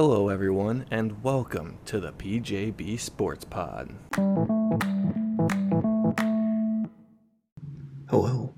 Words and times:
Hello, 0.00 0.28
everyone, 0.28 0.86
and 0.92 1.24
welcome 1.24 1.78
to 1.86 1.98
the 1.98 2.12
PJB 2.12 3.00
Sports 3.00 3.44
Pod. 3.44 3.92
Hello, 8.08 8.54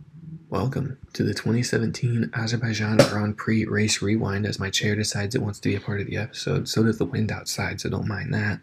welcome 0.51 0.99
to 1.15 1.23
the 1.23 1.33
2017 1.33 2.33
Azerbaijan 2.35 2.99
Grand 2.99 3.39
Prix 3.39 3.65
Race 3.65 4.03
Rewind. 4.03 4.45
As 4.45 4.61
my 4.61 4.69
chair 4.69 4.95
decides 4.95 5.35
it 5.35 5.41
wants 5.41 5.59
to 5.61 5.71
be 5.71 5.75
a 5.75 5.81
part 5.81 6.03
of 6.03 6.09
the 6.09 6.19
episode, 6.19 6.69
so 6.69 6.83
does 6.83 6.99
the 6.99 7.07
wind 7.07 7.33
outside, 7.33 7.81
so 7.81 7.89
don't 7.89 8.07
mind 8.07 8.35
that. 8.35 8.61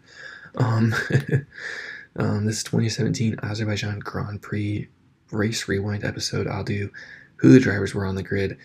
Um, 0.54 0.94
um, 2.16 2.46
this 2.46 2.62
2017 2.62 3.40
Azerbaijan 3.42 3.98
Grand 3.98 4.40
Prix 4.40 4.86
Race 5.32 5.66
Rewind 5.66 6.04
episode. 6.04 6.46
I'll 6.46 6.62
do 6.62 6.92
who 7.38 7.50
the 7.50 7.58
drivers 7.58 7.92
were 7.92 8.06
on 8.06 8.14
the 8.14 8.22
grid, 8.22 8.56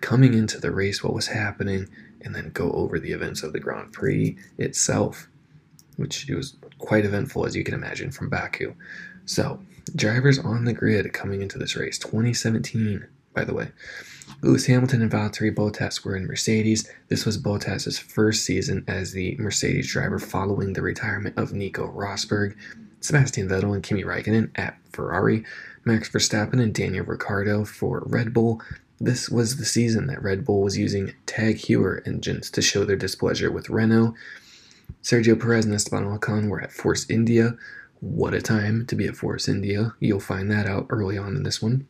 coming 0.00 0.32
into 0.32 0.58
the 0.58 0.70
race, 0.70 1.04
what 1.04 1.12
was 1.12 1.26
happening, 1.26 1.86
and 2.22 2.34
then 2.34 2.50
go 2.50 2.70
over 2.72 2.98
the 2.98 3.12
events 3.12 3.42
of 3.42 3.52
the 3.52 3.60
Grand 3.60 3.92
Prix 3.92 4.36
itself, 4.58 5.28
which 5.96 6.28
was 6.28 6.56
quite 6.78 7.04
eventful 7.04 7.46
as 7.46 7.56
you 7.56 7.64
can 7.64 7.74
imagine 7.74 8.10
from 8.10 8.28
Baku. 8.28 8.74
So, 9.24 9.60
drivers 9.94 10.38
on 10.38 10.64
the 10.64 10.72
grid 10.72 11.12
coming 11.12 11.42
into 11.42 11.58
this 11.58 11.76
race, 11.76 11.98
2017, 11.98 13.06
by 13.34 13.44
the 13.44 13.54
way. 13.54 13.68
Lewis 14.42 14.66
Hamilton 14.66 15.02
and 15.02 15.10
Valtteri 15.10 15.54
Bottas 15.54 16.04
were 16.04 16.14
in 16.14 16.26
Mercedes. 16.26 16.88
This 17.08 17.26
was 17.26 17.38
Bottas's 17.38 17.98
first 17.98 18.44
season 18.44 18.84
as 18.86 19.12
the 19.12 19.36
Mercedes 19.38 19.90
driver 19.90 20.18
following 20.18 20.74
the 20.74 20.82
retirement 20.82 21.36
of 21.36 21.52
Nico 21.52 21.88
Rosberg. 21.88 22.54
Sebastian 23.00 23.48
Vettel 23.48 23.74
and 23.74 23.82
Kimi 23.82 24.04
Raikkonen 24.04 24.50
at 24.56 24.76
Ferrari, 24.92 25.44
Max 25.84 26.10
Verstappen 26.10 26.60
and 26.60 26.74
Daniel 26.74 27.04
Ricciardo 27.04 27.64
for 27.64 28.02
Red 28.06 28.32
Bull. 28.32 28.60
This 29.00 29.28
was 29.28 29.56
the 29.56 29.64
season 29.64 30.08
that 30.08 30.22
Red 30.22 30.44
Bull 30.44 30.62
was 30.62 30.76
using 30.76 31.14
Tag 31.24 31.56
Heuer 31.56 32.04
engines 32.06 32.50
to 32.50 32.60
show 32.60 32.84
their 32.84 32.96
displeasure 32.96 33.50
with 33.50 33.70
Renault. 33.70 34.14
Sergio 35.02 35.40
Perez 35.40 35.64
and 35.64 35.74
Esteban 35.74 36.04
Ocon 36.04 36.48
were 36.48 36.60
at 36.60 36.72
Force 36.72 37.08
India. 37.08 37.56
What 38.00 38.34
a 38.34 38.42
time 38.42 38.86
to 38.86 38.96
be 38.96 39.06
at 39.06 39.16
Force 39.16 39.48
India. 39.48 39.94
You'll 40.00 40.18
find 40.18 40.50
that 40.50 40.66
out 40.66 40.86
early 40.90 41.16
on 41.16 41.36
in 41.36 41.44
this 41.44 41.62
one. 41.62 41.86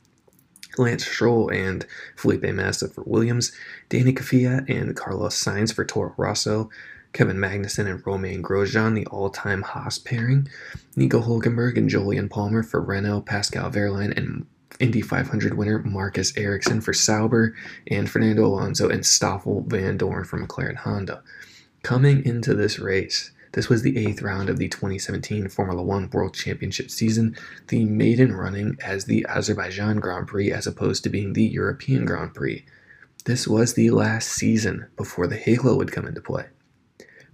Lance 0.77 1.07
Stroll 1.07 1.51
and 1.51 1.87
Felipe 2.17 2.43
Massa 2.43 2.89
for 2.89 3.03
Williams, 3.05 3.53
Danny 3.89 4.13
Kvyat 4.13 4.69
and 4.69 4.95
Carlos 4.95 5.43
Sainz 5.43 5.75
for 5.75 5.85
Toro 5.85 6.15
Rosso, 6.17 6.69
Kevin 7.13 7.39
Magnussen 7.39 7.91
and 7.91 8.07
Romain 8.07 8.43
Grosjean, 8.43 8.95
the 8.95 9.07
all-time 9.07 9.63
Haas 9.63 9.99
pairing, 9.99 10.47
Nico 10.95 11.23
Hulkenberg 11.23 11.79
and 11.79 11.89
Jolyon 11.89 12.29
Palmer 12.29 12.63
for 12.63 12.81
Renault, 12.81 13.23
Pascal 13.23 13.71
Wehrlein 13.71 14.17
and 14.17 14.47
Indy 14.81 15.01
500 15.01 15.55
winner 15.55 15.81
Marcus 15.81 16.37
Ericsson 16.37 16.81
for 16.81 16.93
Sauber, 16.93 17.55
and 17.87 18.09
Fernando 18.09 18.47
Alonso 18.47 18.89
and 18.89 19.05
Stoffel 19.05 19.65
Vandoorne 19.65 20.27
for 20.27 20.39
McLaren 20.39 20.77
Honda. 20.77 21.23
Coming 21.83 22.25
into 22.25 22.55
this 22.55 22.79
race, 22.79 23.33
this 23.53 23.69
was 23.69 23.83
the 23.83 23.97
eighth 23.99 24.23
round 24.23 24.51
of 24.51 24.59
the 24.59 24.69
2017 24.69 25.49
Formula 25.49 25.83
One 25.83 26.11
World 26.11 26.35
Championship 26.35 26.91
season, 26.91 27.37
the 27.69 27.85
maiden 27.85 28.33
running 28.35 28.77
as 28.83 29.07
the 29.07 29.27
Azerbaijan 29.29 29.97
Grand 29.97 30.29
Prix 30.29 30.53
as 30.53 30.67
opposed 30.67 31.03
to 31.05 31.11
being 31.11 31.33
the 31.33 31.45
European 31.45 32.05
Grand 32.05 32.35
Prix. 32.35 32.65
This 33.25 33.49
was 33.49 33.75
the 33.75 33.91
last 33.91 34.29
season 34.29 34.87
before 34.97 35.27
the 35.27 35.37
Halo 35.37 35.77
would 35.77 35.93
come 35.93 36.07
into 36.07 36.21
play. 36.21 36.47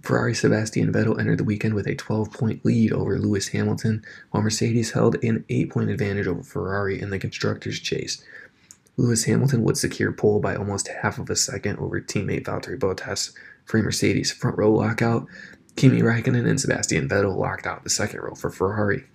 Ferrari 0.05 0.35
Sebastian 0.35 0.93
Vettel 0.93 1.19
entered 1.19 1.39
the 1.39 1.43
weekend 1.43 1.73
with 1.73 1.87
a 1.87 1.95
12 1.95 2.31
point 2.31 2.63
lead 2.63 2.93
over 2.93 3.17
Lewis 3.17 3.47
Hamilton, 3.47 4.05
while 4.29 4.43
Mercedes 4.43 4.91
held 4.91 5.21
an 5.23 5.43
8 5.49 5.71
point 5.71 5.89
advantage 5.89 6.27
over 6.27 6.43
Ferrari 6.43 7.01
in 7.01 7.09
the 7.09 7.17
Constructors' 7.17 7.79
chase. 7.79 8.23
Lewis 8.97 9.25
Hamilton 9.25 9.63
would 9.63 9.77
secure 9.77 10.11
pole 10.11 10.39
by 10.39 10.55
almost 10.55 10.87
half 10.87 11.17
of 11.17 11.29
a 11.29 11.35
second 11.35 11.79
over 11.79 11.99
teammate 11.99 12.43
Valtteri 12.43 12.77
Bottas 12.77 13.33
for 13.65 13.81
Mercedes 13.81 14.31
front 14.31 14.57
row 14.57 14.71
lockout. 14.71 15.25
Kimi 15.75 16.01
Raikkonen 16.01 16.47
and 16.47 16.61
Sebastian 16.61 17.09
Vettel 17.09 17.35
locked 17.35 17.65
out 17.65 17.83
the 17.83 17.89
second 17.89 18.21
row 18.21 18.35
for 18.35 18.49
Ferrari. 18.49 19.05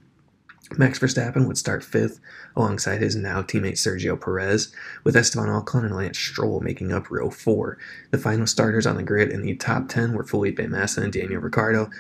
Max 0.78 1.00
Verstappen 1.00 1.47
would 1.47 1.58
start 1.58 1.82
fifth 1.82 2.20
alongside 2.54 3.00
his 3.00 3.16
now 3.16 3.42
teammate 3.42 3.72
Sergio 3.72 4.20
Perez, 4.20 4.72
with 5.03 5.16
Esteban 5.16 5.48
Ocon 5.48 5.84
and 5.84 5.97
Lance 5.97 6.19
Stroll 6.19 6.60
making 6.60 6.92
up 6.92 7.10
row 7.10 7.28
four. 7.28 7.76
The 8.12 8.19
final 8.19 8.47
starters 8.47 8.86
on 8.86 8.97
the 8.97 9.03
grid 9.03 9.30
in 9.30 9.42
the 9.42 9.56
top 9.56 9.88
10 9.88 10.12
were 10.12 10.25
Felipe 10.25 10.60
Massa 10.60 11.03
and 11.03 11.12
Daniel 11.12 11.41
Ricciardo. 11.41 11.91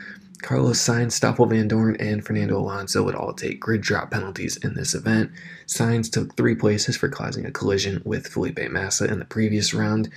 Carlos 0.42 0.78
Sainz, 0.78 1.12
Stoffel 1.12 1.46
Vandoorne, 1.46 1.96
and 2.00 2.24
Fernando 2.24 2.58
Alonso 2.58 3.02
would 3.02 3.14
all 3.14 3.34
take 3.34 3.60
grid 3.60 3.82
drop 3.82 4.10
penalties 4.10 4.56
in 4.58 4.74
this 4.74 4.94
event. 4.94 5.30
Sainz 5.66 6.10
took 6.10 6.36
three 6.36 6.54
places 6.54 6.96
for 6.96 7.08
causing 7.08 7.44
a 7.44 7.50
collision 7.50 8.00
with 8.04 8.28
Felipe 8.28 8.70
Massa 8.70 9.06
in 9.06 9.18
the 9.18 9.24
previous 9.24 9.74
round. 9.74 10.08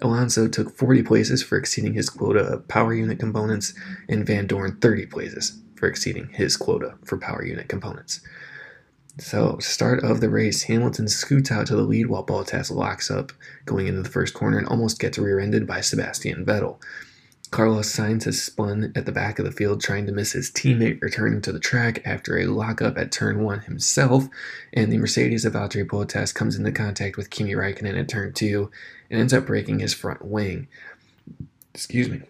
Alonso 0.00 0.46
took 0.46 0.76
40 0.76 1.02
places 1.02 1.42
for 1.42 1.56
exceeding 1.56 1.94
his 1.94 2.10
quota 2.10 2.40
of 2.40 2.68
power 2.68 2.94
unit 2.94 3.18
components, 3.18 3.74
and 4.08 4.26
Vandoorne 4.26 4.80
30 4.80 5.06
places 5.06 5.58
for 5.82 5.88
exceeding 5.88 6.28
his 6.28 6.56
quota 6.56 6.94
for 7.04 7.18
power 7.18 7.44
unit 7.44 7.68
components. 7.68 8.20
So, 9.18 9.58
start 9.58 10.04
of 10.04 10.20
the 10.20 10.30
race, 10.30 10.62
Hamilton 10.62 11.08
scoots 11.08 11.50
out 11.50 11.66
to 11.66 11.74
the 11.74 11.82
lead 11.82 12.06
while 12.06 12.24
Bottas 12.24 12.70
locks 12.70 13.10
up 13.10 13.32
going 13.66 13.88
into 13.88 14.00
the 14.00 14.08
first 14.08 14.32
corner 14.32 14.58
and 14.58 14.68
almost 14.68 15.00
gets 15.00 15.18
rear 15.18 15.40
ended 15.40 15.66
by 15.66 15.80
Sebastian 15.80 16.46
Vettel. 16.46 16.80
Carlos 17.50 17.92
Sainz 17.92 18.22
has 18.26 18.40
spun 18.40 18.92
at 18.94 19.06
the 19.06 19.12
back 19.12 19.40
of 19.40 19.44
the 19.44 19.50
field 19.50 19.80
trying 19.80 20.06
to 20.06 20.12
miss 20.12 20.30
his 20.30 20.52
teammate 20.52 21.02
returning 21.02 21.42
to 21.42 21.50
the 21.50 21.58
track 21.58 22.00
after 22.06 22.38
a 22.38 22.46
lockup 22.46 22.96
at 22.96 23.10
turn 23.10 23.42
one 23.42 23.58
himself, 23.62 24.28
and 24.72 24.92
the 24.92 24.98
Mercedes 24.98 25.44
of 25.44 25.54
Valtteri 25.54 25.84
Bottas 25.84 26.32
comes 26.32 26.54
into 26.54 26.70
contact 26.70 27.16
with 27.16 27.28
Kimi 27.28 27.54
Raikkonen 27.54 27.98
at 27.98 28.08
turn 28.08 28.32
two 28.32 28.70
and 29.10 29.18
ends 29.18 29.34
up 29.34 29.46
breaking 29.46 29.80
his 29.80 29.94
front 29.94 30.24
wing. 30.24 30.68
Excuse 31.74 32.08
me. 32.08 32.22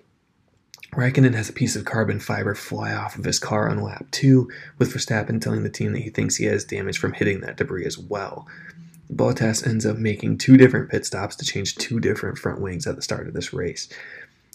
Raikkonen 0.92 1.34
has 1.34 1.48
a 1.48 1.54
piece 1.54 1.74
of 1.74 1.86
carbon 1.86 2.20
fiber 2.20 2.54
fly 2.54 2.92
off 2.92 3.16
of 3.16 3.24
his 3.24 3.38
car 3.38 3.70
on 3.70 3.82
lap 3.82 4.04
2, 4.10 4.46
with 4.76 4.92
Verstappen 4.92 5.40
telling 5.40 5.62
the 5.62 5.70
team 5.70 5.92
that 5.92 6.02
he 6.02 6.10
thinks 6.10 6.36
he 6.36 6.44
has 6.44 6.64
damage 6.64 6.98
from 6.98 7.14
hitting 7.14 7.40
that 7.40 7.56
debris 7.56 7.86
as 7.86 7.96
well. 7.96 8.46
Bottas 9.10 9.66
ends 9.66 9.86
up 9.86 9.96
making 9.96 10.36
two 10.36 10.58
different 10.58 10.90
pit 10.90 11.06
stops 11.06 11.34
to 11.36 11.46
change 11.46 11.76
two 11.76 11.98
different 11.98 12.36
front 12.36 12.60
wings 12.60 12.86
at 12.86 12.96
the 12.96 13.02
start 13.02 13.26
of 13.26 13.32
this 13.32 13.54
race. 13.54 13.88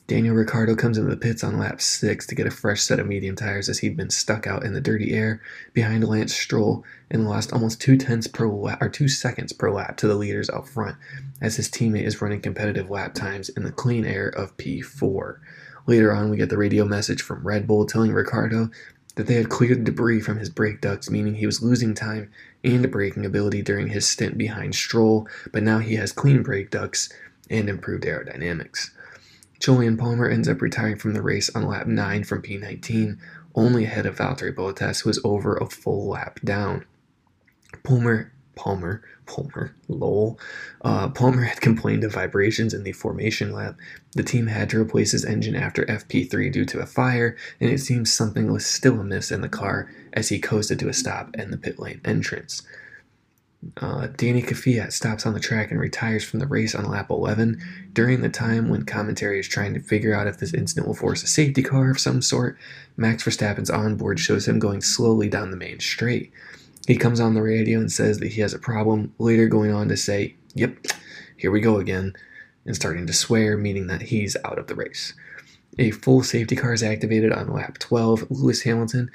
Daniel 0.05 0.35
Ricciardo 0.35 0.75
comes 0.75 0.99
into 0.99 1.09
the 1.09 1.17
pits 1.17 1.43
on 1.43 1.57
lap 1.57 1.81
6 1.81 2.27
to 2.27 2.35
get 2.35 2.47
a 2.47 2.51
fresh 2.51 2.81
set 2.81 2.99
of 2.99 3.07
medium 3.07 3.35
tires 3.35 3.67
as 3.67 3.79
he'd 3.79 3.97
been 3.97 4.11
stuck 4.11 4.45
out 4.45 4.63
in 4.63 4.73
the 4.73 4.79
dirty 4.79 5.13
air 5.13 5.41
behind 5.73 6.07
Lance 6.07 6.35
Stroll 6.35 6.85
and 7.09 7.27
lost 7.27 7.51
almost 7.51 7.81
two 7.81 7.97
tenths 7.97 8.27
per 8.27 8.47
lap 8.47 8.81
or 8.81 8.89
two 8.89 9.09
seconds 9.09 9.53
per 9.53 9.71
lap 9.71 9.97
to 9.97 10.07
the 10.07 10.15
leaders 10.15 10.51
out 10.51 10.69
front 10.69 10.95
as 11.41 11.55
his 11.55 11.67
teammate 11.67 12.05
is 12.05 12.21
running 12.21 12.41
competitive 12.41 12.91
lap 12.91 13.15
times 13.15 13.49
in 13.49 13.63
the 13.63 13.71
clean 13.71 14.05
air 14.05 14.29
of 14.29 14.55
P4. 14.57 15.39
Later 15.87 16.13
on, 16.13 16.29
we 16.29 16.37
get 16.37 16.49
the 16.49 16.57
radio 16.57 16.83
message 16.85 17.21
from 17.21 17.47
Red 17.47 17.65
Bull 17.65 17.85
telling 17.85 18.11
Ricciardo 18.11 18.69
that 19.15 19.25
they 19.25 19.35
had 19.35 19.49
cleared 19.49 19.85
debris 19.85 20.19
from 20.19 20.37
his 20.37 20.49
brake 20.49 20.81
ducts, 20.81 21.09
meaning 21.09 21.35
he 21.35 21.45
was 21.45 21.63
losing 21.63 21.93
time 21.93 22.29
and 22.63 22.91
braking 22.91 23.25
ability 23.25 23.61
during 23.61 23.87
his 23.87 24.07
stint 24.07 24.37
behind 24.37 24.75
Stroll, 24.75 25.27
but 25.51 25.63
now 25.63 25.79
he 25.79 25.95
has 25.95 26.11
clean 26.11 26.43
brake 26.43 26.69
ducts 26.69 27.09
and 27.49 27.69
improved 27.69 28.03
aerodynamics. 28.03 28.91
Jolyon 29.59 29.97
Palmer 29.97 30.29
ends 30.29 30.47
up 30.47 30.61
retiring 30.61 30.97
from 30.97 31.13
the 31.13 31.21
race 31.21 31.49
on 31.55 31.65
lap 31.65 31.87
9 31.87 32.25
from 32.25 32.43
P19, 32.43 33.17
only 33.55 33.85
ahead 33.85 34.05
of 34.05 34.17
Valtteri 34.17 34.53
Bottas, 34.53 35.01
who 35.01 35.09
was 35.09 35.19
over 35.23 35.55
a 35.55 35.65
full 35.65 36.09
lap 36.09 36.39
down. 36.43 36.85
Palmer 37.83 38.31
Palmer, 38.57 39.03
Palmer, 39.25 39.75
lol. 39.87 40.39
Uh, 40.81 41.07
Palmer 41.09 41.43
had 41.43 41.61
complained 41.61 42.03
of 42.03 42.13
vibrations 42.13 42.73
in 42.73 42.83
the 42.83 42.91
formation 42.91 43.53
lap. 43.53 43.75
The 44.13 44.23
team 44.23 44.47
had 44.47 44.69
to 44.71 44.81
replace 44.81 45.11
his 45.11 45.23
engine 45.23 45.55
after 45.55 45.85
FP3 45.85 46.51
due 46.51 46.65
to 46.65 46.79
a 46.79 46.85
fire, 46.85 47.37
and 47.61 47.69
it 47.69 47.79
seems 47.79 48.11
something 48.11 48.51
was 48.51 48.65
still 48.65 48.99
amiss 48.99 49.31
in 49.31 49.41
the 49.41 49.49
car 49.49 49.89
as 50.13 50.29
he 50.29 50.39
coasted 50.39 50.79
to 50.79 50.89
a 50.89 50.93
stop 50.93 51.35
in 51.35 51.51
the 51.51 51.57
pit 51.57 51.79
lane 51.79 52.01
entrance. 52.03 52.63
Uh, 53.77 54.07
Danny 54.15 54.41
Kvyat 54.41 54.91
stops 54.91 55.25
on 55.25 55.33
the 55.33 55.39
track 55.39 55.71
and 55.71 55.79
retires 55.79 56.23
from 56.23 56.39
the 56.39 56.47
race 56.47 56.75
on 56.75 56.85
lap 56.85 57.09
11 57.09 57.59
during 57.91 58.21
the 58.21 58.29
time 58.29 58.69
when 58.69 58.83
commentary 58.83 59.39
is 59.39 59.47
trying 59.47 59.73
to 59.73 59.79
figure 59.79 60.13
out 60.13 60.27
if 60.27 60.37
this 60.37 60.53
incident 60.53 60.87
will 60.87 60.93
force 60.93 61.23
a 61.23 61.27
safety 61.27 61.63
car 61.63 61.89
of 61.89 61.99
some 61.99 62.21
sort. 62.21 62.57
Max 62.97 63.23
Verstappen's 63.23 63.71
onboard 63.71 64.19
shows 64.19 64.47
him 64.47 64.59
going 64.59 64.81
slowly 64.81 65.27
down 65.27 65.51
the 65.51 65.57
main 65.57 65.79
straight. 65.79 66.31
He 66.87 66.95
comes 66.95 67.19
on 67.19 67.33
the 67.33 67.41
radio 67.41 67.79
and 67.79 67.91
says 67.91 68.19
that 68.19 68.31
he 68.31 68.41
has 68.41 68.53
a 68.53 68.59
problem, 68.59 69.13
later 69.19 69.47
going 69.47 69.71
on 69.71 69.89
to 69.89 69.97
say, 69.97 70.35
Yep, 70.55 70.87
here 71.35 71.51
we 71.51 71.59
go 71.59 71.77
again, 71.77 72.13
and 72.65 72.75
starting 72.75 73.05
to 73.05 73.13
swear, 73.13 73.57
meaning 73.57 73.87
that 73.87 74.03
he's 74.03 74.37
out 74.45 74.57
of 74.57 74.67
the 74.67 74.75
race. 74.75 75.13
A 75.77 75.91
full 75.91 76.23
safety 76.23 76.55
car 76.55 76.73
is 76.73 76.81
activated 76.81 77.31
on 77.31 77.53
lap 77.53 77.77
12. 77.77 78.31
Lewis 78.31 78.63
Hamilton, 78.63 79.11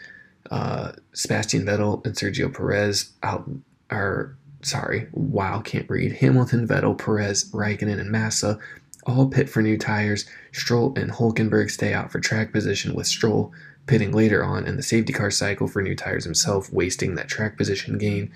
uh, 0.51 0.93
Sebastian 1.15 1.65
Vettel, 1.65 2.05
and 2.05 2.15
Sergio 2.15 2.55
Perez 2.55 3.11
out 3.23 3.49
are 3.91 4.37
sorry, 4.63 5.09
wow, 5.13 5.61
can't 5.61 5.91
read. 5.91 6.13
Hamilton, 6.13 6.69
Vettel, 6.69 6.97
Perez, 6.97 7.51
Raikkonen, 7.53 7.99
and 7.99 8.11
Massa 8.11 8.59
all 9.05 9.29
pit 9.29 9.49
for 9.49 9.63
new 9.63 9.77
tires. 9.79 10.27
Stroll 10.53 10.93
and 10.97 11.11
Hulkenberg 11.11 11.71
stay 11.71 11.93
out 11.93 12.13
for 12.13 12.21
track 12.21 12.53
position 12.53 12.95
with 12.95 13.07
Stroll 13.07 13.53
pitting 13.87 14.13
later 14.13 14.45
on 14.45 14.67
in 14.67 14.77
the 14.77 14.83
safety 14.83 15.13
car 15.13 15.31
cycle 15.31 15.67
for 15.67 15.83
new 15.83 15.97
tires 15.97 16.25
himself, 16.25 16.73
wasting 16.73 17.15
that 17.17 17.29
track 17.29 17.57
position 17.57 17.99
gain. 17.99 18.31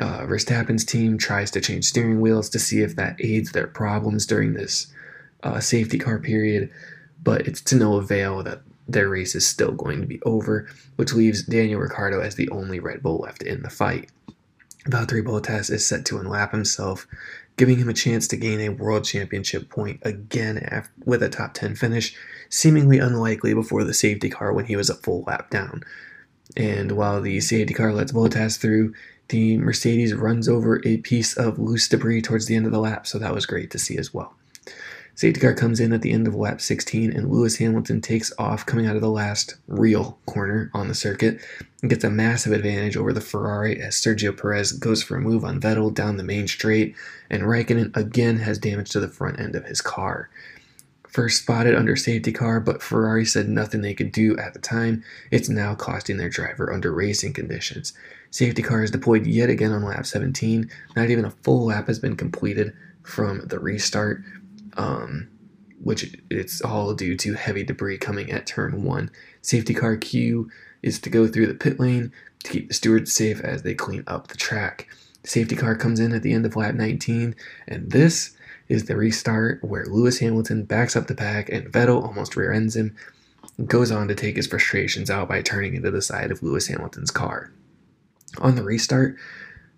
Uh, 0.00 0.26
Verstappen's 0.26 0.84
team 0.84 1.16
tries 1.16 1.50
to 1.52 1.60
change 1.60 1.84
steering 1.84 2.20
wheels 2.20 2.50
to 2.50 2.58
see 2.58 2.80
if 2.80 2.96
that 2.96 3.16
aids 3.20 3.52
their 3.52 3.68
problems 3.68 4.26
during 4.26 4.54
this 4.54 4.88
uh, 5.44 5.60
safety 5.60 5.98
car 5.98 6.18
period. 6.18 6.70
but 7.22 7.46
it's 7.48 7.60
to 7.62 7.76
no 7.76 7.96
avail 7.96 8.42
that 8.42 8.60
their 8.86 9.08
race 9.08 9.34
is 9.34 9.46
still 9.46 9.72
going 9.72 10.00
to 10.00 10.06
be 10.06 10.20
over, 10.22 10.68
which 10.96 11.14
leaves 11.14 11.42
Daniel 11.42 11.80
Ricciardo 11.80 12.20
as 12.20 12.34
the 12.34 12.50
only 12.50 12.78
Red 12.78 13.02
Bull 13.02 13.18
left 13.18 13.42
in 13.42 13.62
the 13.62 13.70
fight. 13.70 14.10
Valtteri 14.86 15.24
Bottas 15.24 15.70
is 15.70 15.86
set 15.86 16.04
to 16.06 16.18
unlap 16.18 16.52
himself, 16.52 17.06
giving 17.56 17.78
him 17.78 17.88
a 17.88 17.94
chance 17.94 18.26
to 18.28 18.36
gain 18.36 18.60
a 18.60 18.68
world 18.70 19.04
championship 19.04 19.68
point 19.68 20.00
again 20.02 20.84
with 21.04 21.22
a 21.22 21.28
top 21.28 21.54
10 21.54 21.76
finish, 21.76 22.16
seemingly 22.48 22.98
unlikely 22.98 23.54
before 23.54 23.84
the 23.84 23.94
safety 23.94 24.28
car 24.28 24.52
when 24.52 24.64
he 24.64 24.76
was 24.76 24.90
a 24.90 24.94
full 24.94 25.22
lap 25.26 25.50
down. 25.50 25.82
And 26.56 26.92
while 26.92 27.20
the 27.20 27.40
safety 27.40 27.74
car 27.74 27.92
lets 27.92 28.12
Bottas 28.12 28.58
through, 28.58 28.94
the 29.28 29.56
Mercedes 29.58 30.14
runs 30.14 30.48
over 30.48 30.82
a 30.84 30.98
piece 30.98 31.36
of 31.36 31.58
loose 31.58 31.88
debris 31.88 32.22
towards 32.22 32.46
the 32.46 32.56
end 32.56 32.66
of 32.66 32.72
the 32.72 32.80
lap, 32.80 33.06
so 33.06 33.18
that 33.18 33.34
was 33.34 33.46
great 33.46 33.70
to 33.70 33.78
see 33.78 33.96
as 33.96 34.12
well. 34.12 34.34
Safety 35.14 35.40
car 35.40 35.54
comes 35.54 35.78
in 35.78 35.92
at 35.92 36.02
the 36.02 36.10
end 36.10 36.26
of 36.26 36.34
lap 36.34 36.60
16, 36.60 37.12
and 37.12 37.30
Lewis 37.30 37.56
Hamilton 37.56 38.00
takes 38.00 38.32
off 38.36 38.66
coming 38.66 38.86
out 38.86 38.96
of 38.96 39.02
the 39.02 39.10
last 39.10 39.54
real 39.68 40.18
corner 40.26 40.70
on 40.74 40.88
the 40.88 40.94
circuit 40.94 41.40
and 41.84 41.90
gets 41.90 42.02
a 42.02 42.08
massive 42.08 42.54
advantage 42.54 42.96
over 42.96 43.12
the 43.12 43.20
Ferrari 43.20 43.78
as 43.78 43.94
Sergio 43.94 44.34
Perez 44.34 44.72
goes 44.72 45.02
for 45.02 45.18
a 45.18 45.20
move 45.20 45.44
on 45.44 45.60
Vettel 45.60 45.92
down 45.92 46.16
the 46.16 46.24
main 46.24 46.48
straight, 46.48 46.96
and 47.28 47.42
Raikkonen 47.42 47.94
again 47.94 48.38
has 48.38 48.56
damage 48.56 48.88
to 48.92 49.00
the 49.00 49.08
front 49.08 49.38
end 49.38 49.54
of 49.54 49.66
his 49.66 49.82
car. 49.82 50.30
First 51.06 51.42
spotted 51.42 51.74
under 51.74 51.94
safety 51.94 52.32
car, 52.32 52.58
but 52.58 52.82
Ferrari 52.82 53.26
said 53.26 53.50
nothing 53.50 53.82
they 53.82 53.92
could 53.92 54.12
do 54.12 54.34
at 54.38 54.54
the 54.54 54.60
time. 54.60 55.04
It's 55.30 55.50
now 55.50 55.74
costing 55.74 56.16
their 56.16 56.30
driver 56.30 56.72
under 56.72 56.90
racing 56.90 57.34
conditions. 57.34 57.92
Safety 58.30 58.62
car 58.62 58.82
is 58.82 58.90
deployed 58.90 59.26
yet 59.26 59.50
again 59.50 59.70
on 59.70 59.84
lap 59.84 60.06
17. 60.06 60.70
Not 60.96 61.10
even 61.10 61.26
a 61.26 61.32
full 61.42 61.66
lap 61.66 61.88
has 61.88 61.98
been 61.98 62.16
completed 62.16 62.72
from 63.02 63.42
the 63.48 63.58
restart 63.58 64.22
um, 64.78 65.28
which 65.84 66.16
it's 66.30 66.62
all 66.62 66.94
due 66.94 67.16
to 67.16 67.34
heavy 67.34 67.62
debris 67.62 67.98
coming 67.98 68.32
at 68.32 68.46
turn 68.46 68.82
one. 68.82 69.10
Safety 69.42 69.74
car 69.74 69.96
Q 69.96 70.50
is 70.84 70.98
to 71.00 71.10
go 71.10 71.26
through 71.26 71.46
the 71.46 71.54
pit 71.54 71.80
lane 71.80 72.12
to 72.44 72.50
keep 72.50 72.68
the 72.68 72.74
stewards 72.74 73.12
safe 73.12 73.40
as 73.40 73.62
they 73.62 73.74
clean 73.74 74.04
up 74.06 74.28
the 74.28 74.36
track. 74.36 74.86
Safety 75.24 75.56
car 75.56 75.74
comes 75.74 75.98
in 75.98 76.12
at 76.12 76.22
the 76.22 76.32
end 76.32 76.44
of 76.44 76.54
lap 76.54 76.74
19, 76.74 77.34
and 77.66 77.90
this 77.90 78.36
is 78.68 78.84
the 78.84 78.96
restart 78.96 79.64
where 79.64 79.86
Lewis 79.86 80.18
Hamilton 80.18 80.64
backs 80.64 80.94
up 80.94 81.06
the 81.06 81.14
pack 81.14 81.48
and 81.48 81.72
Vettel 81.72 82.04
almost 82.04 82.36
rear 82.36 82.52
ends 82.52 82.76
him, 82.76 82.94
goes 83.66 83.90
on 83.90 84.08
to 84.08 84.14
take 84.14 84.36
his 84.36 84.46
frustrations 84.46 85.10
out 85.10 85.28
by 85.28 85.40
turning 85.40 85.74
into 85.74 85.90
the 85.90 86.02
side 86.02 86.30
of 86.30 86.42
Lewis 86.42 86.66
Hamilton's 86.66 87.10
car. 87.10 87.50
On 88.38 88.54
the 88.54 88.62
restart, 88.62 89.16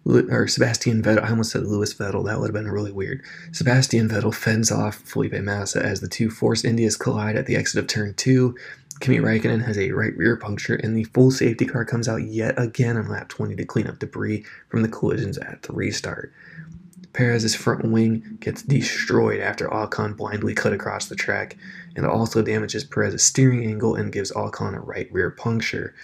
or 0.06 0.46
Sebastian 0.46 1.02
Vettel. 1.02 1.22
I 1.22 1.30
almost 1.30 1.50
said 1.50 1.64
Lewis 1.64 1.92
Vettel. 1.94 2.24
That 2.24 2.38
would 2.38 2.46
have 2.46 2.54
been 2.54 2.70
really 2.70 2.92
weird. 2.92 3.22
Sebastian 3.52 4.08
Vettel 4.08 4.34
fends 4.34 4.70
off 4.70 4.96
Felipe 4.96 5.32
Massa 5.32 5.84
as 5.84 6.00
the 6.00 6.08
two 6.08 6.30
Force 6.30 6.64
Indias 6.64 6.96
collide 6.96 7.36
at 7.36 7.46
the 7.46 7.56
exit 7.56 7.80
of 7.80 7.86
turn 7.86 8.14
two. 8.14 8.56
Kimi 9.00 9.18
Raikkonen 9.18 9.64
has 9.64 9.78
a 9.78 9.92
right 9.92 10.16
rear 10.16 10.36
puncture, 10.36 10.76
and 10.76 10.96
the 10.96 11.04
full 11.04 11.30
safety 11.30 11.66
car 11.66 11.84
comes 11.84 12.08
out 12.08 12.22
yet 12.22 12.54
again 12.58 12.96
on 12.96 13.08
lap 13.08 13.28
20 13.28 13.54
to 13.56 13.64
clean 13.64 13.86
up 13.86 13.98
debris 13.98 14.44
from 14.68 14.82
the 14.82 14.88
collisions 14.88 15.38
at 15.38 15.62
the 15.62 15.72
restart. 15.72 16.32
Perez's 17.12 17.54
front 17.54 17.84
wing 17.84 18.36
gets 18.40 18.62
destroyed 18.62 19.40
after 19.40 19.68
Ocon 19.68 20.16
blindly 20.16 20.54
cut 20.54 20.72
across 20.72 21.06
the 21.06 21.16
track, 21.16 21.56
and 21.94 22.04
also 22.04 22.42
damages 22.42 22.84
Perez's 22.84 23.22
steering 23.22 23.64
angle 23.66 23.94
and 23.94 24.12
gives 24.12 24.32
Ocon 24.32 24.76
a 24.76 24.80
right 24.80 25.10
rear 25.12 25.30
puncture. 25.30 25.94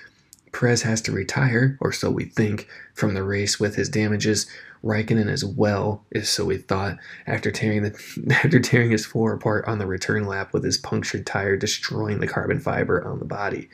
Perez 0.53 0.83
has 0.83 1.01
to 1.03 1.13
retire, 1.13 1.77
or 1.81 1.93
so 1.93 2.11
we 2.11 2.25
think, 2.25 2.69
from 2.95 3.15
the 3.15 3.23
race 3.23 3.59
with 3.59 3.75
his 3.75 3.89
damages. 3.89 4.47
Raikkonen 4.83 5.31
as 5.31 5.45
well, 5.45 6.05
is 6.11 6.29
so 6.29 6.45
we 6.45 6.59
thought, 6.59 6.99
after 7.27 7.51
tearing 7.51 7.83
the 7.83 8.37
after 8.45 8.61
tearing 8.61 8.91
his 8.91 9.07
floor 9.07 9.33
apart 9.33 9.65
on 9.67 9.79
the 9.79 9.87
return 9.87 10.27
lap 10.27 10.53
with 10.53 10.65
his 10.65 10.79
punctured 10.79 11.27
tire 11.27 11.57
destroying 11.57 12.21
the 12.21 12.27
carbon 12.27 12.61
fiber 12.61 13.05
on 13.05 13.19
the 13.19 13.25
body. 13.25 13.69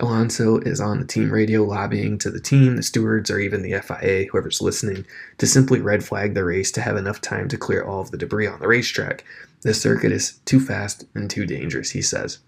Alonso 0.00 0.58
is 0.58 0.80
on 0.80 1.00
the 1.00 1.06
team 1.06 1.30
radio 1.30 1.62
lobbying 1.64 2.16
to 2.18 2.30
the 2.30 2.40
team, 2.40 2.76
the 2.76 2.82
stewards, 2.82 3.30
or 3.30 3.38
even 3.38 3.62
the 3.62 3.78
FIA, 3.80 4.26
whoever's 4.30 4.62
listening, 4.62 5.04
to 5.36 5.46
simply 5.46 5.80
red 5.80 6.02
flag 6.02 6.34
the 6.34 6.44
race 6.44 6.72
to 6.72 6.80
have 6.80 6.96
enough 6.96 7.20
time 7.20 7.46
to 7.48 7.58
clear 7.58 7.84
all 7.84 8.00
of 8.00 8.10
the 8.10 8.16
debris 8.16 8.46
on 8.46 8.58
the 8.58 8.68
racetrack. 8.68 9.24
The 9.62 9.74
circuit 9.74 10.10
is 10.10 10.40
too 10.46 10.60
fast 10.60 11.04
and 11.14 11.28
too 11.28 11.44
dangerous, 11.44 11.90
he 11.90 12.00
says. 12.00 12.38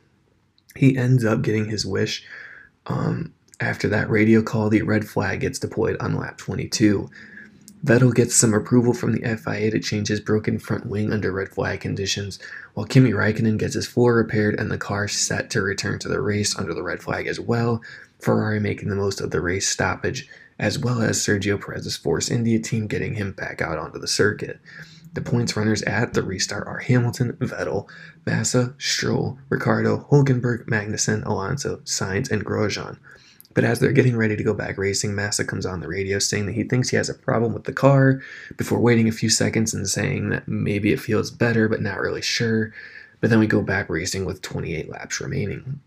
He 0.74 0.96
ends 0.96 1.24
up 1.24 1.42
getting 1.42 1.66
his 1.66 1.84
wish. 1.84 2.24
Um, 2.86 3.34
after 3.60 3.88
that 3.88 4.10
radio 4.10 4.42
call, 4.42 4.70
the 4.70 4.82
red 4.82 5.06
flag 5.06 5.40
gets 5.40 5.58
deployed 5.58 5.96
on 6.00 6.16
lap 6.16 6.38
22. 6.38 7.08
Vettel 7.84 8.14
gets 8.14 8.34
some 8.34 8.54
approval 8.54 8.94
from 8.94 9.12
the 9.12 9.36
FIA 9.36 9.70
to 9.70 9.78
change 9.78 10.08
his 10.08 10.20
broken 10.20 10.58
front 10.58 10.86
wing 10.86 11.12
under 11.12 11.30
red 11.30 11.50
flag 11.50 11.80
conditions, 11.80 12.38
while 12.72 12.86
Kimi 12.86 13.12
Raikkonen 13.12 13.58
gets 13.58 13.74
his 13.74 13.86
floor 13.86 14.14
repaired 14.14 14.58
and 14.58 14.70
the 14.70 14.78
car 14.78 15.06
set 15.06 15.50
to 15.50 15.60
return 15.60 15.98
to 15.98 16.08
the 16.08 16.22
race 16.22 16.56
under 16.56 16.72
the 16.72 16.82
red 16.82 17.02
flag 17.02 17.26
as 17.26 17.38
well, 17.38 17.82
Ferrari 18.20 18.58
making 18.58 18.88
the 18.88 18.96
most 18.96 19.20
of 19.20 19.30
the 19.30 19.40
race 19.42 19.68
stoppage, 19.68 20.26
as 20.58 20.78
well 20.78 21.02
as 21.02 21.18
Sergio 21.18 21.60
Perez's 21.60 21.94
Force 21.94 22.30
India 22.30 22.58
team 22.58 22.86
getting 22.86 23.16
him 23.16 23.32
back 23.32 23.60
out 23.60 23.76
onto 23.76 23.98
the 23.98 24.08
circuit. 24.08 24.60
The 25.12 25.20
points 25.20 25.54
runners 25.54 25.82
at 25.82 26.14
the 26.14 26.22
restart 26.22 26.66
are 26.66 26.78
Hamilton, 26.78 27.34
Vettel, 27.34 27.86
Massa, 28.24 28.74
Stroll, 28.78 29.38
Ricciardo, 29.50 30.08
Hulkenberg, 30.10 30.64
Magnussen, 30.68 31.22
Alonso, 31.26 31.82
Sainz, 31.84 32.30
and 32.30 32.46
Grosjean. 32.46 32.96
But 33.54 33.64
as 33.64 33.78
they're 33.78 33.92
getting 33.92 34.16
ready 34.16 34.36
to 34.36 34.42
go 34.42 34.52
back 34.52 34.76
racing, 34.76 35.14
Massa 35.14 35.44
comes 35.44 35.64
on 35.64 35.80
the 35.80 35.88
radio 35.88 36.18
saying 36.18 36.46
that 36.46 36.54
he 36.54 36.64
thinks 36.64 36.90
he 36.90 36.96
has 36.96 37.08
a 37.08 37.14
problem 37.14 37.54
with 37.54 37.64
the 37.64 37.72
car 37.72 38.20
before 38.56 38.80
waiting 38.80 39.08
a 39.08 39.12
few 39.12 39.30
seconds 39.30 39.72
and 39.72 39.88
saying 39.88 40.30
that 40.30 40.48
maybe 40.48 40.92
it 40.92 41.00
feels 41.00 41.30
better 41.30 41.68
but 41.68 41.80
not 41.80 42.00
really 42.00 42.22
sure. 42.22 42.72
But 43.20 43.30
then 43.30 43.38
we 43.38 43.46
go 43.46 43.62
back 43.62 43.88
racing 43.88 44.24
with 44.24 44.42
28 44.42 44.90
laps 44.90 45.20
remaining. 45.20 45.80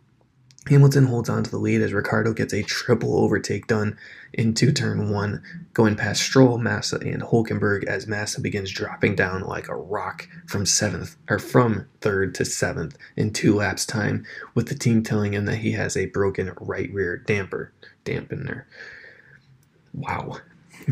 Hamilton 0.68 1.06
holds 1.06 1.30
on 1.30 1.44
to 1.44 1.50
the 1.50 1.58
lead 1.58 1.82
as 1.82 1.94
Ricciardo 1.94 2.34
gets 2.34 2.54
a 2.54 2.64
triple 2.64 3.20
overtake 3.20 3.68
done 3.68 3.98
into 4.34 4.72
turn 4.72 5.10
one, 5.10 5.42
going 5.74 5.96
past 5.96 6.22
Stroll, 6.22 6.58
Massa, 6.58 6.98
and 6.98 7.22
Hulkenberg 7.22 7.86
as 7.86 8.08
Massa 8.08 8.42
begins 8.42 8.72
dropping 8.72 9.16
down 9.16 9.42
like 9.42 9.70
a 9.70 9.76
rock 9.76 10.28
from 10.46 10.66
seventh 10.66 11.16
or 11.30 11.40
from 11.40 11.88
third 12.02 12.36
to 12.36 12.46
seventh 12.46 12.98
in 13.16 13.32
two 13.32 13.56
laps 13.56 13.86
time, 13.86 14.26
with 14.56 14.68
the 14.68 14.76
team 14.76 15.04
telling 15.04 15.34
him 15.34 15.46
that 15.46 15.58
he 15.58 15.72
has 15.72 15.96
a 15.96 16.08
broken 16.08 16.52
right 16.60 16.92
rear 16.94 17.18
damper 17.18 17.72
dampener. 18.04 18.66
Wow. 19.94 20.38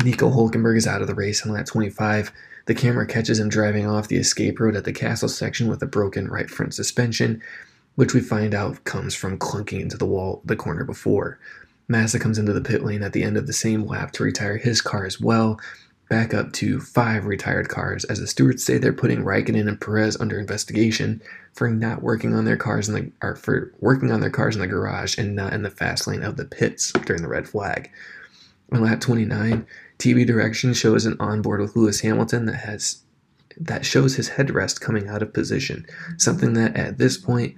Nico 0.02 0.30
Hulkenberg 0.30 0.76
is 0.76 0.86
out 0.86 1.02
of 1.02 1.06
the 1.06 1.14
race 1.14 1.44
in 1.44 1.52
lap 1.52 1.66
25. 1.66 2.32
The 2.66 2.74
camera 2.74 3.06
catches 3.06 3.38
him 3.38 3.48
driving 3.48 3.86
off 3.86 4.08
the 4.08 4.16
escape 4.16 4.58
road 4.58 4.74
at 4.74 4.84
the 4.84 4.92
castle 4.92 5.28
section 5.28 5.68
with 5.68 5.82
a 5.82 5.86
broken 5.86 6.28
right 6.28 6.50
front 6.50 6.74
suspension, 6.74 7.40
which 7.96 8.14
we 8.14 8.20
find 8.20 8.54
out 8.54 8.84
comes 8.84 9.14
from 9.14 9.38
clunking 9.38 9.80
into 9.80 9.96
the 9.96 10.06
wall 10.06 10.42
the 10.44 10.56
corner 10.56 10.84
before. 10.84 11.38
Massa 11.88 12.18
comes 12.18 12.38
into 12.38 12.52
the 12.52 12.60
pit 12.60 12.84
lane 12.84 13.02
at 13.02 13.12
the 13.12 13.22
end 13.22 13.36
of 13.36 13.46
the 13.46 13.52
same 13.52 13.84
lap 13.84 14.12
to 14.12 14.24
retire 14.24 14.56
his 14.56 14.80
car 14.80 15.04
as 15.04 15.20
well, 15.20 15.60
back 16.08 16.32
up 16.32 16.52
to 16.52 16.80
five 16.80 17.26
retired 17.26 17.68
cars 17.68 18.04
as 18.04 18.20
the 18.20 18.26
stewards 18.26 18.64
say 18.64 18.78
they're 18.78 18.92
putting 18.92 19.24
Raikkonen 19.24 19.68
and 19.68 19.80
Perez 19.80 20.16
under 20.20 20.38
investigation 20.38 21.20
for 21.52 21.68
not 21.68 22.02
working 22.02 22.34
on 22.34 22.44
their 22.44 22.56
cars 22.56 22.88
in 22.88 22.94
the 22.94 23.12
or 23.22 23.34
for 23.34 23.72
working 23.80 24.12
on 24.12 24.20
their 24.20 24.30
cars 24.30 24.54
in 24.54 24.60
the 24.60 24.66
garage 24.66 25.18
and 25.18 25.34
not 25.34 25.52
in 25.52 25.62
the 25.62 25.70
fast 25.70 26.06
lane 26.06 26.22
of 26.22 26.36
the 26.36 26.44
pits 26.44 26.92
during 27.04 27.22
the 27.22 27.28
red 27.28 27.48
flag. 27.48 27.90
On 28.72 28.82
lap 28.82 29.00
29, 29.00 29.66
TV 29.98 30.26
direction 30.26 30.74
shows 30.74 31.06
an 31.06 31.16
onboard 31.18 31.60
with 31.60 31.76
Lewis 31.76 32.00
Hamilton 32.00 32.46
that 32.46 32.56
has 32.56 33.02
that 33.58 33.86
shows 33.86 34.16
his 34.16 34.30
headrest 34.30 34.80
coming 34.80 35.08
out 35.08 35.22
of 35.22 35.32
position, 35.32 35.86
something 36.18 36.52
that 36.52 36.76
at 36.76 36.98
this 36.98 37.16
point 37.16 37.54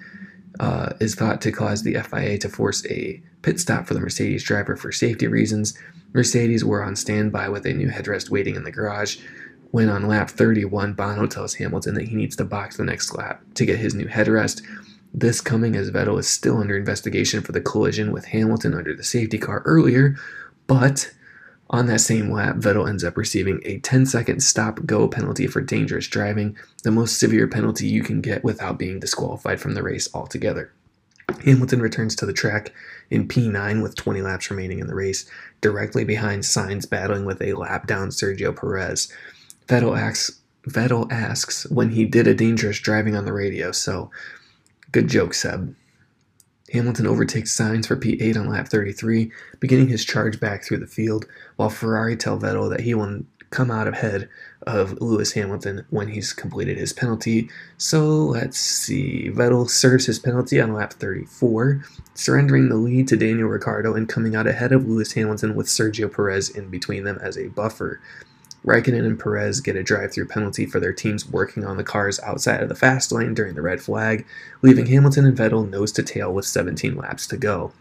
uh, 0.60 0.92
is 1.00 1.14
thought 1.14 1.40
to 1.42 1.52
cause 1.52 1.82
the 1.82 1.94
FIA 1.94 2.38
to 2.38 2.48
force 2.48 2.84
a 2.86 3.22
pit 3.42 3.60
stop 3.60 3.86
for 3.86 3.94
the 3.94 4.00
Mercedes 4.00 4.44
driver 4.44 4.76
for 4.76 4.92
safety 4.92 5.26
reasons. 5.26 5.78
Mercedes 6.12 6.64
were 6.64 6.82
on 6.82 6.96
standby 6.96 7.48
with 7.48 7.66
a 7.66 7.72
new 7.72 7.88
headrest 7.88 8.30
waiting 8.30 8.54
in 8.54 8.64
the 8.64 8.72
garage. 8.72 9.18
When 9.70 9.88
on 9.88 10.08
lap 10.08 10.30
31, 10.30 10.94
Bono 10.94 11.26
tells 11.26 11.54
Hamilton 11.54 11.94
that 11.94 12.08
he 12.08 12.14
needs 12.14 12.36
to 12.36 12.44
box 12.44 12.76
the 12.76 12.84
next 12.84 13.14
lap 13.14 13.42
to 13.54 13.66
get 13.66 13.78
his 13.78 13.94
new 13.94 14.06
headrest. 14.06 14.62
This 15.12 15.40
coming 15.40 15.76
as 15.76 15.90
Vettel 15.90 16.18
is 16.18 16.28
still 16.28 16.58
under 16.58 16.76
investigation 16.76 17.42
for 17.42 17.52
the 17.52 17.60
collision 17.60 18.12
with 18.12 18.26
Hamilton 18.26 18.74
under 18.74 18.94
the 18.94 19.04
safety 19.04 19.38
car 19.38 19.62
earlier, 19.64 20.16
but 20.66 21.12
on 21.70 21.86
that 21.86 22.00
same 22.00 22.30
lap, 22.30 22.56
Vettel 22.56 22.88
ends 22.88 23.04
up 23.04 23.16
receiving 23.16 23.60
a 23.64 23.78
10 23.80 24.06
second 24.06 24.40
stop 24.42 24.86
go 24.86 25.06
penalty 25.06 25.46
for 25.46 25.60
dangerous 25.60 26.06
driving, 26.06 26.56
the 26.82 26.90
most 26.90 27.18
severe 27.18 27.46
penalty 27.46 27.86
you 27.86 28.02
can 28.02 28.20
get 28.20 28.42
without 28.42 28.78
being 28.78 29.00
disqualified 29.00 29.60
from 29.60 29.74
the 29.74 29.82
race 29.82 30.08
altogether. 30.14 30.72
Hamilton 31.44 31.82
returns 31.82 32.16
to 32.16 32.26
the 32.26 32.32
track 32.32 32.72
in 33.10 33.28
P9 33.28 33.82
with 33.82 33.96
20 33.96 34.22
laps 34.22 34.50
remaining 34.50 34.78
in 34.78 34.86
the 34.86 34.94
race, 34.94 35.28
directly 35.60 36.04
behind 36.04 36.42
Sainz 36.42 36.88
battling 36.88 37.26
with 37.26 37.42
a 37.42 37.52
lap 37.52 37.86
down 37.86 38.08
Sergio 38.08 38.58
Perez. 38.58 39.12
Vettel 39.66 39.98
asks, 39.98 40.40
Vettel 40.66 41.10
asks 41.12 41.66
when 41.70 41.90
he 41.90 42.06
did 42.06 42.26
a 42.26 42.34
dangerous 42.34 42.78
driving 42.78 43.14
on 43.14 43.26
the 43.26 43.32
radio, 43.32 43.72
so 43.72 44.10
good 44.90 45.08
joke, 45.08 45.34
Seb. 45.34 45.74
Hamilton 46.72 47.06
overtakes 47.06 47.56
Sainz 47.56 47.86
for 47.86 47.96
P8 47.96 48.36
on 48.36 48.48
lap 48.48 48.68
33, 48.68 49.30
beginning 49.60 49.88
his 49.88 50.04
charge 50.04 50.38
back 50.38 50.64
through 50.64 50.78
the 50.78 50.86
field, 50.86 51.26
while 51.56 51.70
Ferrari 51.70 52.16
tell 52.16 52.38
Vettel 52.38 52.70
that 52.70 52.80
he 52.80 52.94
will 52.94 53.22
come 53.50 53.70
out 53.70 53.88
ahead 53.88 54.28
of 54.66 55.00
Lewis 55.00 55.32
Hamilton 55.32 55.84
when 55.90 56.08
he's 56.08 56.32
completed 56.32 56.76
his 56.76 56.92
penalty. 56.92 57.48
So 57.78 58.00
let's 58.16 58.58
see. 58.58 59.30
Vettel 59.30 59.68
serves 59.70 60.06
his 60.06 60.18
penalty 60.18 60.60
on 60.60 60.74
lap 60.74 60.92
34, 60.92 61.82
surrendering 62.14 62.68
the 62.68 62.76
lead 62.76 63.08
to 63.08 63.16
Daniel 63.16 63.48
Ricciardo 63.48 63.94
and 63.94 64.08
coming 64.08 64.36
out 64.36 64.46
ahead 64.46 64.72
of 64.72 64.86
Lewis 64.86 65.12
Hamilton 65.12 65.54
with 65.54 65.66
Sergio 65.66 66.12
Perez 66.12 66.50
in 66.50 66.68
between 66.68 67.04
them 67.04 67.18
as 67.22 67.38
a 67.38 67.48
buffer. 67.48 68.00
Raikkonen 68.66 69.06
and 69.06 69.18
Perez 69.18 69.60
get 69.60 69.76
a 69.76 69.82
drive 69.82 70.12
through 70.12 70.26
penalty 70.26 70.66
for 70.66 70.80
their 70.80 70.92
teams 70.92 71.28
working 71.28 71.64
on 71.64 71.76
the 71.76 71.84
cars 71.84 72.20
outside 72.20 72.62
of 72.62 72.68
the 72.68 72.74
fast 72.74 73.12
lane 73.12 73.34
during 73.34 73.54
the 73.54 73.62
red 73.62 73.80
flag, 73.80 74.26
leaving 74.62 74.86
Hamilton 74.86 75.24
and 75.26 75.36
Vettel 75.36 75.68
nose 75.68 75.92
to 75.92 76.02
tail 76.02 76.32
with 76.32 76.44
17 76.44 76.96
laps 76.96 77.26
to 77.28 77.36
go. 77.36 77.72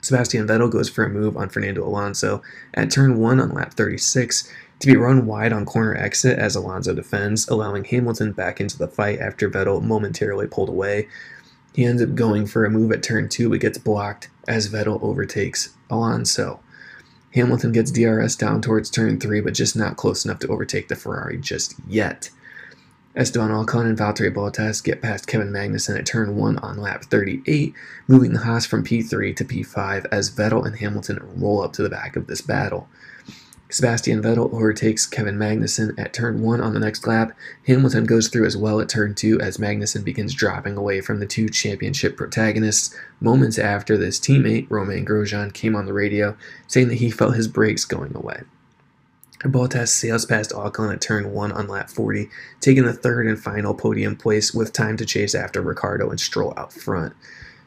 Sebastian 0.00 0.46
Vettel 0.46 0.70
goes 0.70 0.88
for 0.88 1.04
a 1.04 1.10
move 1.10 1.36
on 1.36 1.48
Fernando 1.48 1.86
Alonso 1.86 2.42
at 2.74 2.90
turn 2.90 3.18
1 3.18 3.40
on 3.40 3.52
lap 3.52 3.74
36 3.74 4.50
to 4.80 4.86
be 4.86 4.96
run 4.96 5.26
wide 5.26 5.52
on 5.52 5.66
corner 5.66 5.94
exit 5.94 6.38
as 6.38 6.54
Alonso 6.54 6.94
defends, 6.94 7.48
allowing 7.48 7.84
Hamilton 7.84 8.32
back 8.32 8.60
into 8.60 8.78
the 8.78 8.88
fight 8.88 9.18
after 9.18 9.50
Vettel 9.50 9.82
momentarily 9.82 10.46
pulled 10.46 10.68
away. 10.68 11.08
He 11.74 11.84
ends 11.84 12.02
up 12.02 12.14
going 12.14 12.46
for 12.46 12.64
a 12.64 12.70
move 12.70 12.92
at 12.92 13.02
turn 13.02 13.28
2 13.28 13.50
but 13.50 13.60
gets 13.60 13.78
blocked 13.78 14.30
as 14.46 14.68
Vettel 14.68 15.02
overtakes 15.02 15.70
Alonso. 15.90 16.60
Hamilton 17.34 17.72
gets 17.72 17.90
DRS 17.90 18.36
down 18.36 18.62
towards 18.62 18.90
turn 18.90 19.20
3 19.20 19.40
but 19.40 19.54
just 19.54 19.76
not 19.76 19.96
close 19.96 20.24
enough 20.24 20.38
to 20.40 20.48
overtake 20.48 20.88
the 20.88 20.96
Ferrari 20.96 21.38
just 21.38 21.74
yet. 21.86 22.30
Esteban 23.16 23.50
Ocon 23.50 23.86
and 23.86 23.98
Valtteri 23.98 24.32
Bottas 24.32 24.82
get 24.82 25.02
past 25.02 25.26
Kevin 25.26 25.50
Magnussen 25.50 25.98
at 25.98 26.06
turn 26.06 26.36
1 26.36 26.58
on 26.58 26.76
lap 26.76 27.04
38, 27.04 27.74
moving 28.06 28.32
the 28.32 28.38
Haas 28.38 28.64
from 28.64 28.84
P3 28.84 29.34
to 29.34 29.44
P5 29.44 30.06
as 30.12 30.30
Vettel 30.30 30.64
and 30.64 30.76
Hamilton 30.76 31.18
roll 31.36 31.62
up 31.62 31.72
to 31.72 31.82
the 31.82 31.90
back 31.90 32.14
of 32.14 32.28
this 32.28 32.40
battle. 32.40 32.88
Sebastian 33.70 34.22
Vettel 34.22 34.52
overtakes 34.54 35.06
Kevin 35.06 35.36
Magnussen 35.36 35.98
at 35.98 36.14
turn 36.14 36.40
1 36.40 36.60
on 36.60 36.72
the 36.72 36.80
next 36.80 37.06
lap. 37.06 37.36
Hamilton 37.66 38.04
goes 38.04 38.28
through 38.28 38.46
as 38.46 38.56
well 38.56 38.80
at 38.80 38.88
turn 38.88 39.14
2 39.14 39.40
as 39.40 39.58
Magnussen 39.58 40.02
begins 40.02 40.32
dropping 40.32 40.78
away 40.78 41.02
from 41.02 41.20
the 41.20 41.26
two 41.26 41.50
championship 41.50 42.16
protagonists. 42.16 42.96
Moments 43.20 43.58
after 43.58 43.98
this 43.98 44.18
teammate, 44.18 44.66
Romain 44.70 45.04
Grosjean, 45.04 45.52
came 45.52 45.76
on 45.76 45.84
the 45.84 45.92
radio 45.92 46.34
saying 46.66 46.88
that 46.88 46.94
he 46.94 47.10
felt 47.10 47.36
his 47.36 47.46
brakes 47.46 47.84
going 47.84 48.16
away. 48.16 48.42
Bottas 49.44 49.88
sails 49.88 50.24
past 50.24 50.50
Ocon 50.50 50.92
at 50.92 51.02
turn 51.02 51.32
1 51.32 51.52
on 51.52 51.68
lap 51.68 51.90
40, 51.90 52.28
taking 52.60 52.84
the 52.84 52.94
third 52.94 53.26
and 53.26 53.38
final 53.38 53.74
podium 53.74 54.16
place 54.16 54.54
with 54.54 54.72
time 54.72 54.96
to 54.96 55.04
chase 55.04 55.34
after 55.34 55.60
Ricciardo 55.60 56.08
and 56.08 56.18
Stroll 56.18 56.54
out 56.56 56.72
front. 56.72 57.12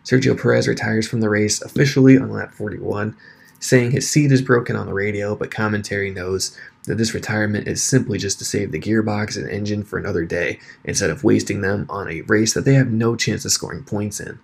Sergio 0.03 0.39
Perez 0.39 0.67
retires 0.67 1.08
from 1.08 1.22
the 1.22 1.29
race 1.29 1.62
officially 1.62 2.17
on 2.17 2.31
lap 2.31 2.53
41, 2.55 3.15
saying 3.62 3.91
his 3.91 4.10
seat 4.10 4.32
is 4.32 4.41
broken 4.41 4.75
on 4.75 4.88
the 4.88 4.94
radio, 4.94 5.36
but 5.36 5.51
commentary 5.51 6.12
knows 6.12 6.58
that 6.86 6.98
this 6.98 7.13
retirement 7.13 7.68
is 7.68 7.82
simply 7.82 8.18
just 8.18 8.39
to 8.39 8.46
save 8.46 8.72
the 8.72 8.80
gearbox 8.80 9.38
and 9.38 9.50
engine 9.50 9.84
for 9.84 9.98
another 9.98 10.25
day 10.25 10.60
instead 10.84 11.12
of 11.12 11.24
wasting 11.24 11.62
them 11.62 11.86
on 11.88 12.10
a 12.10 12.22
race 12.22 12.53
that 12.53 12.65
they 12.65 12.74
have 12.74 12.91
no 12.91 13.15
chance 13.15 13.46
of 13.46 13.51
scoring 13.51 13.84
points 13.84 14.20
in. 14.20 14.39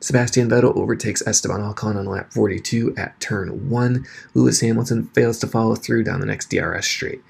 Sebastian 0.00 0.48
Vettel 0.48 0.76
overtakes 0.76 1.26
Esteban 1.26 1.60
Ocon 1.60 1.96
on 1.96 2.04
lap 2.04 2.32
42 2.32 2.94
at 2.96 3.18
turn 3.18 3.68
1. 3.68 4.06
Lewis 4.34 4.60
Hamilton 4.60 5.06
fails 5.08 5.38
to 5.38 5.48
follow 5.48 5.74
through 5.74 6.04
down 6.04 6.20
the 6.20 6.26
next 6.26 6.50
DRS 6.50 6.86
straight. 6.86 7.22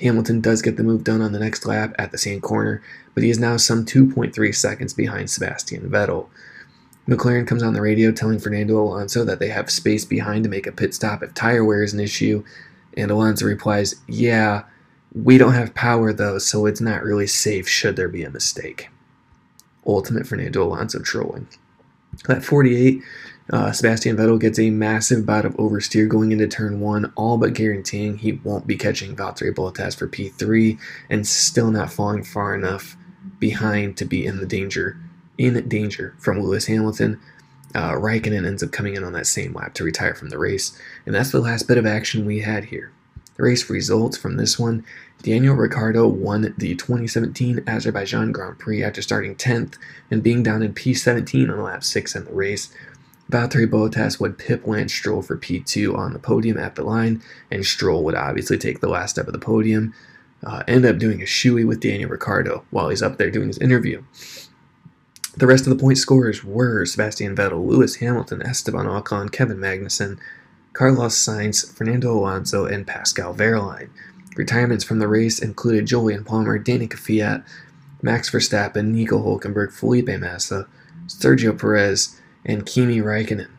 Hamilton 0.00 0.40
does 0.40 0.62
get 0.62 0.76
the 0.76 0.82
move 0.82 1.04
done 1.04 1.20
on 1.20 1.32
the 1.32 1.38
next 1.38 1.66
lap 1.66 1.94
at 1.98 2.10
the 2.10 2.18
same 2.18 2.40
corner, 2.40 2.82
but 3.14 3.22
he 3.22 3.30
is 3.30 3.38
now 3.38 3.58
some 3.58 3.84
2.3 3.84 4.54
seconds 4.54 4.94
behind 4.94 5.30
Sebastian 5.30 5.88
Vettel. 5.90 6.26
McLaren 7.08 7.46
comes 7.46 7.62
on 7.62 7.72
the 7.72 7.80
radio 7.80 8.12
telling 8.12 8.38
Fernando 8.38 8.78
Alonso 8.78 9.24
that 9.24 9.38
they 9.38 9.48
have 9.48 9.70
space 9.70 10.04
behind 10.04 10.44
to 10.44 10.50
make 10.50 10.66
a 10.66 10.72
pit 10.72 10.94
stop 10.94 11.22
if 11.22 11.34
tire 11.34 11.64
wear 11.64 11.82
is 11.82 11.92
an 11.92 12.00
issue, 12.00 12.44
and 12.96 13.10
Alonso 13.10 13.46
replies, 13.46 13.96
Yeah, 14.06 14.64
we 15.14 15.38
don't 15.38 15.54
have 15.54 15.74
power 15.74 16.12
though, 16.12 16.38
so 16.38 16.66
it's 16.66 16.80
not 16.80 17.02
really 17.02 17.26
safe 17.26 17.68
should 17.68 17.96
there 17.96 18.08
be 18.08 18.22
a 18.22 18.30
mistake. 18.30 18.90
Ultimate 19.86 20.26
Fernando 20.26 20.62
Alonso 20.62 21.00
trolling. 21.00 21.48
At 22.28 22.44
48, 22.44 23.02
uh, 23.52 23.72
Sebastian 23.72 24.16
Vettel 24.16 24.40
gets 24.40 24.58
a 24.58 24.70
massive 24.70 25.24
bout 25.24 25.44
of 25.44 25.56
oversteer 25.56 26.08
going 26.08 26.32
into 26.32 26.46
turn 26.46 26.80
one, 26.80 27.12
all 27.16 27.38
but 27.38 27.54
guaranteeing 27.54 28.18
he 28.18 28.32
won't 28.32 28.66
be 28.66 28.76
catching 28.76 29.16
Valtteri 29.16 29.52
Bottas 29.52 29.96
for 29.96 30.06
P3 30.06 30.78
and 31.08 31.26
still 31.26 31.70
not 31.70 31.92
falling 31.92 32.22
far 32.22 32.54
enough 32.54 32.96
behind 33.38 33.96
to 33.96 34.04
be 34.04 34.26
in 34.26 34.38
the 34.38 34.46
danger 34.46 34.96
in 35.40 35.66
danger 35.68 36.14
from 36.18 36.38
Lewis 36.38 36.66
Hamilton. 36.66 37.18
Uh, 37.74 37.92
Raikkonen 37.92 38.46
ends 38.46 38.62
up 38.62 38.72
coming 38.72 38.94
in 38.94 39.04
on 39.04 39.14
that 39.14 39.26
same 39.26 39.54
lap 39.54 39.74
to 39.74 39.84
retire 39.84 40.14
from 40.14 40.28
the 40.28 40.38
race, 40.38 40.78
and 41.06 41.14
that's 41.14 41.32
the 41.32 41.40
last 41.40 41.66
bit 41.66 41.78
of 41.78 41.86
action 41.86 42.26
we 42.26 42.40
had 42.40 42.66
here. 42.66 42.92
The 43.36 43.44
race 43.44 43.70
results 43.70 44.18
from 44.18 44.36
this 44.36 44.58
one 44.58 44.84
Daniel 45.22 45.54
Ricciardo 45.54 46.06
won 46.08 46.54
the 46.58 46.74
2017 46.74 47.62
Azerbaijan 47.66 48.32
Grand 48.32 48.58
Prix 48.58 48.82
after 48.82 49.02
starting 49.02 49.34
10th 49.34 49.76
and 50.10 50.22
being 50.22 50.42
down 50.42 50.62
in 50.62 50.74
P17 50.74 51.50
on 51.50 51.62
lap 51.62 51.84
6 51.84 52.16
in 52.16 52.24
the 52.24 52.32
race. 52.32 52.74
Valtteri 53.30 53.66
Bottas 53.66 54.18
would 54.18 54.38
pip 54.38 54.66
Lance 54.66 54.92
Stroll 54.92 55.22
for 55.22 55.36
P2 55.36 55.96
on 55.96 56.12
the 56.12 56.18
podium 56.18 56.58
at 56.58 56.74
the 56.74 56.82
line, 56.82 57.22
and 57.50 57.64
Stroll 57.64 58.02
would 58.04 58.14
obviously 58.14 58.58
take 58.58 58.80
the 58.80 58.88
last 58.88 59.12
step 59.12 59.26
of 59.26 59.32
the 59.32 59.38
podium. 59.38 59.94
Uh, 60.42 60.64
end 60.66 60.84
up 60.84 60.98
doing 60.98 61.20
a 61.20 61.26
shoey 61.26 61.66
with 61.66 61.80
Daniel 61.80 62.10
Ricciardo 62.10 62.64
while 62.70 62.88
he's 62.88 63.02
up 63.02 63.18
there 63.18 63.30
doing 63.30 63.48
his 63.48 63.58
interview. 63.58 64.02
The 65.36 65.46
rest 65.46 65.66
of 65.66 65.70
the 65.70 65.80
point 65.80 65.98
scorers 65.98 66.44
were 66.44 66.84
Sebastian 66.84 67.36
Vettel, 67.36 67.64
Lewis 67.64 67.96
Hamilton, 67.96 68.42
Esteban 68.42 68.86
Ocon, 68.86 69.30
Kevin 69.30 69.58
Magnussen, 69.58 70.18
Carlos 70.72 71.16
Sainz, 71.16 71.72
Fernando 71.72 72.12
Alonso, 72.12 72.66
and 72.66 72.86
Pascal 72.86 73.34
Wehrlein. 73.34 73.90
Retirements 74.36 74.84
from 74.84 74.98
the 74.98 75.08
race 75.08 75.38
included 75.38 75.86
Jolyon 75.86 76.24
Palmer, 76.24 76.58
Danny 76.58 76.88
Kvyat, 76.88 77.44
Max 78.02 78.30
Verstappen, 78.30 78.86
Nico 78.86 79.18
Hulkenberg, 79.18 79.72
Felipe 79.72 80.08
Massa, 80.18 80.66
Sergio 81.06 81.58
Perez, 81.58 82.20
and 82.44 82.66
Kimi 82.66 82.98
Raikkonen. 82.98 83.50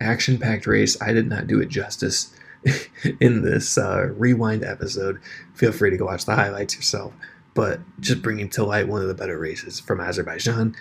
Action 0.00 0.38
packed 0.38 0.66
race. 0.66 1.00
I 1.00 1.12
did 1.12 1.28
not 1.28 1.46
do 1.46 1.60
it 1.60 1.68
justice 1.68 2.34
in 3.20 3.42
this 3.42 3.76
uh, 3.76 4.12
rewind 4.16 4.64
episode. 4.64 5.20
Feel 5.54 5.72
free 5.72 5.90
to 5.90 5.96
go 5.96 6.06
watch 6.06 6.24
the 6.24 6.36
highlights 6.36 6.76
yourself. 6.76 7.12
But 7.56 7.80
just 7.98 8.22
bringing 8.22 8.48
to 8.50 8.64
light 8.64 8.86
one 8.86 9.02
of 9.02 9.08
the 9.08 9.14
better 9.14 9.38
races 9.38 9.80
from 9.80 10.00
Azerbaijan. 10.00 10.76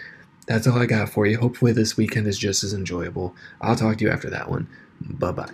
That's 0.46 0.68
all 0.68 0.78
I 0.78 0.86
got 0.86 1.10
for 1.10 1.26
you. 1.26 1.40
Hopefully, 1.40 1.72
this 1.72 1.98
weekend 1.98 2.28
is 2.28 2.38
just 2.38 2.64
as 2.64 2.74
enjoyable. 2.74 3.36
I'll 3.62 3.76
talk 3.76 3.98
to 3.98 4.06
you 4.06 4.12
after 4.12 4.30
that 4.30 4.52
one. 4.52 4.68
Bye 5.02 5.32
bye. 5.32 5.50